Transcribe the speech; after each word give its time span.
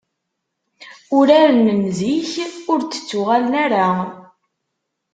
Uraren 1.17 1.67
n 1.81 1.83
zik, 1.97 2.31
ur 2.71 2.79
d-ttuɣalen 2.83 3.53
ara. 3.63 3.87